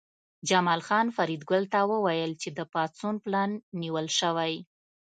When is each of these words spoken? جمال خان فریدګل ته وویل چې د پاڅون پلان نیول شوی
جمال 0.49 0.81
خان 0.87 1.07
فریدګل 1.15 1.63
ته 1.73 1.79
وویل 1.91 2.31
چې 2.41 2.49
د 2.57 2.59
پاڅون 2.73 3.15
پلان 3.23 3.51
نیول 3.81 4.07
شوی 4.19 4.53